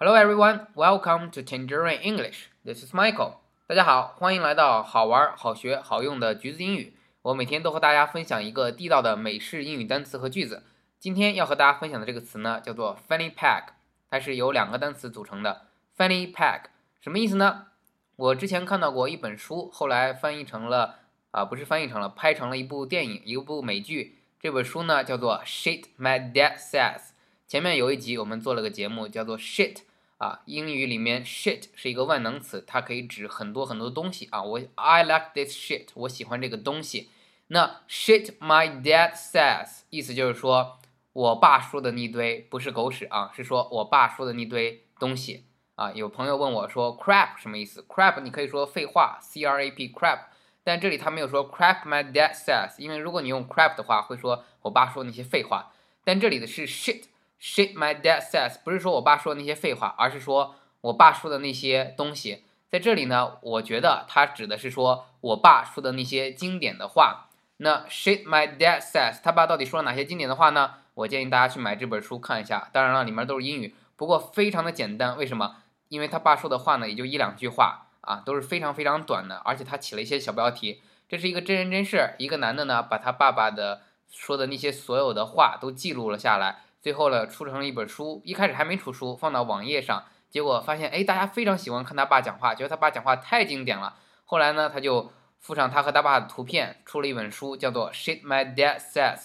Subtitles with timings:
[0.00, 2.50] Hello everyone, welcome to Tangerine English.
[2.64, 3.32] This is Michael.
[3.66, 6.94] 大家好，欢迎来到好玩、好学、好用的橘子英语。
[7.22, 10.62] 我每天都和大家分享一个地道的美式英语单词和句子。
[11.00, 13.70] 今天要和大家分享的这个词呢，叫做 Fanny Pack，
[14.08, 15.62] 它是由两个单词组成的。
[15.96, 16.66] Fanny Pack
[17.00, 17.66] 什么意思呢？
[18.14, 21.00] 我之前看到过一本书，后来翻译成了
[21.32, 24.20] 啊，不是翻译成了，拍成了一部电影，一部美剧。
[24.40, 27.00] 这本书呢叫做 Shit My Dad Says。
[27.48, 29.78] 前面有一集我们做了个节目，叫做 Shit。
[30.18, 34.42] 啊，英语里面 shit 是一个万能词，它可以指很多很多东西啊。
[34.42, 37.10] 我 I like this shit，我喜欢这个东西。
[37.46, 40.80] 那 shit my dad says，意思就是说
[41.12, 45.44] 我爸说的那堆不是狗屎啊，是说我爸说的那堆东西
[45.76, 45.92] 啊。
[45.92, 50.22] 有朋友问我说 crap 什么意思？crap 你可以说废话，c r a p crap，
[50.64, 55.72] 但这里他没有说 crap my dad says，因为如果你用 crap 的话，会说我爸说那些废话。
[56.02, 57.04] 但这里的是 shit。
[57.40, 62.44] Shit, my dad says，不是说我爸说的那些废话，而是说我爸说的那些东西。
[62.68, 67.28] 在这里呢，我觉得他指的是说我爸说的那些经典的话。
[67.58, 70.74] 那 Shit, my dad says，他爸到底说了哪些经典的话呢？
[70.94, 72.68] 我建议大家去买这本书看一下。
[72.72, 75.16] 当然了，里面都是英语，不过非常的简单。
[75.16, 75.56] 为什么？
[75.88, 80.82] 因为他爸说的话呢，也就一两句话啊，都是非常非常短的，而且他起了一些小标题。
[81.08, 86.64] 这是一个真人真事，一个男的呢，把他爸爸的说的那些所有的话都记录了下来。
[86.80, 88.22] 最后呢，出成了一本书。
[88.24, 93.96] 一开始还没出书，放到网页上，结果发现，哎，大家非常喜欢看他爸讲话，觉得他爸讲话太经典了。
[94.24, 99.16] 后来呢，他就附上他和他爸的图片，出了一本书，叫做《Shit My Dad Says》。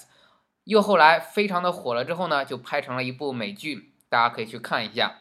[0.64, 5.18] 又后来非常的火了之后呢，就拍成了一部美剧，大家可以去看一下。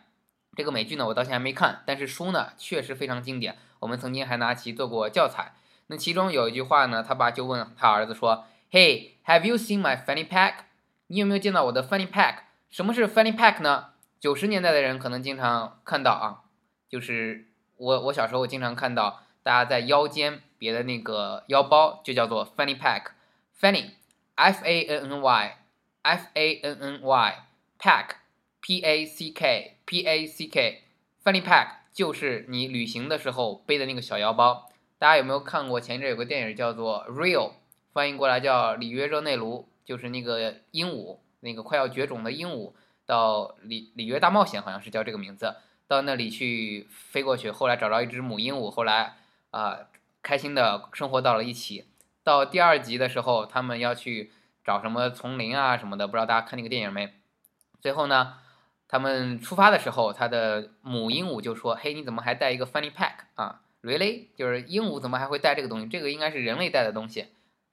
[0.54, 3.56] 这个美剧呢，我到现在还没看，但是书呢确实非常经典。
[3.80, 5.54] 我们曾经还拿其做过教材。
[5.88, 10.54] 那其中有一句话呢，他爸就问他儿子说：“Hey, have you seen my fanny pack？”
[11.12, 12.36] 你有没有见到我的 funny pack？
[12.70, 13.90] 什么是 funny pack 呢？
[14.18, 16.40] 九十年代的人可能经常看到啊，
[16.88, 23.08] 就是我我小时候经常看到大家在腰间别的那个腰包就叫做 funny pack。
[23.60, 31.68] fanny，f a n n y，f a n n y，pack，p a c k，p a c k，fanny pack
[31.92, 34.70] 就是你旅行的时候背的那个小腰包。
[34.98, 37.50] 大家有没有看过前一阵有个电影叫做 Real，
[37.92, 39.68] 翻译过来叫里约热内卢。
[39.84, 42.72] 就是那个鹦鹉，那个快要绝种的鹦鹉，
[43.04, 45.56] 到里里约大冒险好像是叫这个名字，
[45.88, 49.16] 到那里去飞过去，后来找到一只母鹦鹉，后来
[49.50, 49.78] 啊
[50.22, 51.86] 开心的生活到了一起。
[52.24, 54.30] 到第二集的时候，他们要去
[54.64, 57.12] 找什么丛林啊什么的，不知道大家看那个电影没？
[57.80, 58.34] 最后呢，
[58.86, 64.28] 他们出发的时候，他的母鹦鹉就说：“嘿，你怎么还带一个 funny pack 啊？Really？
[64.36, 65.88] 就是鹦鹉怎么还会带这个东西？
[65.88, 67.22] 这个应该是人类带的东西，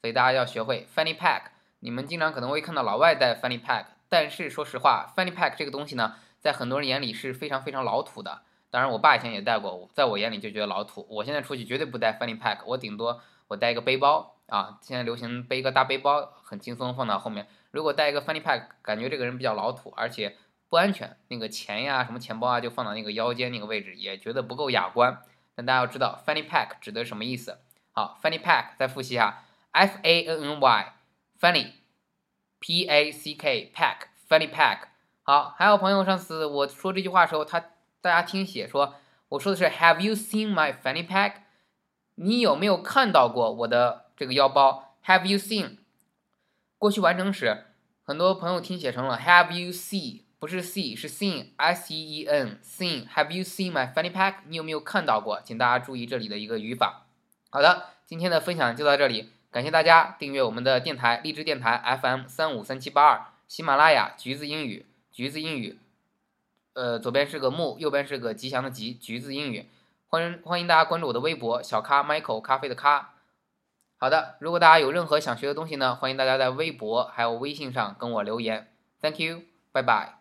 [0.02, 1.44] 所以大家要学会 funny pack。”
[1.82, 8.42] 你们经常可能会看到老外带 fanny pack，但是说实话，fanny pack 这个东西呢，在很多人眼里是非常非常老土的。
[8.70, 11.08] 当然，我爸以前也带过，在我眼里就觉得老土。
[11.10, 17.48] 我现在出去绝对不带 fanny pack，我顶多我带一个背包啊，现在流行背一个大背包，很轻松放到后面。
[17.72, 20.36] 如果带一个 fanny pack，感觉这个人比较老土，而且
[20.68, 21.18] 不安全。
[21.30, 25.22] 那个钱呀，什么钱包啊，就放到那个腰间那个位置，也觉得不够雅观。
[25.56, 27.58] 但大家要知道，fanny pack 指的什么意思？
[27.94, 30.94] 好，fanny pack 再复习一下，f a n n y。
[31.40, 34.80] Funny，P A C K，pack，funny pack。
[35.24, 37.62] 好，还有朋友上次我说这句话的时候，他
[38.02, 38.96] 大家听写说，
[39.30, 41.36] 我说的是 Have you seen my funny pack？
[42.16, 45.78] 你有没有看到过我的这个腰包？Have you seen？
[46.78, 47.68] 过去完成时，
[48.04, 50.24] 很多朋友听写成了 Have you seen？
[50.40, 53.08] 不是 see，是 seen，S E E N，seen。
[53.08, 54.40] Have you seen my funny pack？
[54.48, 55.42] 你有没有看到过？
[55.42, 57.06] 请大家注意这里的一个语法。
[57.50, 59.32] 好的，今天的分享就到这里。
[59.52, 65.80] 感谢大家订阅我们的电台，荔枝电台 FM 三五三七八二，喜马拉雅橘子英语，橘子英语，
[66.74, 69.68] 呃，左边是个木，右边是个吉祥的吉，橘子英语，
[70.08, 73.16] 欢迎欢迎大家关注我的微博小咖 Michael 咖啡的咖。
[73.98, 78.72] 好的，如果大家有任何想学的东西呢，欢迎大家在微博还有微信上跟我留言。
[79.02, 80.19] Thank you，拜拜。